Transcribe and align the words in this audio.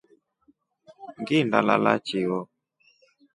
Nginda 1.19 1.59
lala 1.67 1.93
chio. 2.07 2.37